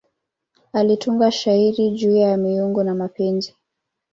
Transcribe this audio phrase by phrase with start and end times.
[0.73, 3.55] Alitunga shairi juu ya miungu na mapenzi.